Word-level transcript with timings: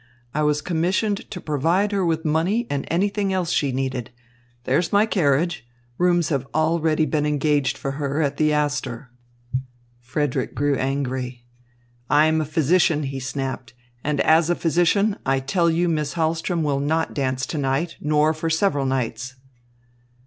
"I 0.33 0.41
was 0.41 0.63
commissioned 0.63 1.29
to 1.29 1.39
provide 1.39 1.91
her 1.91 2.03
with 2.03 2.25
money 2.25 2.65
and 2.71 2.87
anything 2.89 3.31
else 3.31 3.51
she 3.51 3.71
needed. 3.71 4.09
There's 4.63 4.91
my 4.91 5.05
carriage. 5.05 5.69
Rooms 5.99 6.29
have 6.29 6.47
already 6.55 7.05
been 7.05 7.23
engaged 7.27 7.77
for 7.77 7.91
her 7.91 8.19
at 8.23 8.37
the 8.37 8.51
Astor." 8.51 9.11
Frederick 9.99 10.55
grew 10.55 10.75
angry. 10.75 11.45
"I 12.09 12.25
am 12.25 12.41
a 12.41 12.45
physician," 12.45 13.03
he 13.03 13.19
snapped, 13.19 13.75
"and 14.03 14.19
as 14.21 14.49
a 14.49 14.55
physician, 14.55 15.19
I 15.23 15.39
tell 15.39 15.69
you 15.69 15.87
Miss 15.87 16.15
Hahlström 16.15 16.63
will 16.63 16.79
not 16.79 17.13
dance 17.13 17.45
to 17.45 17.59
night, 17.59 17.97
nor 18.01 18.33
for 18.33 18.49
several 18.49 18.87
nights." 18.87 19.35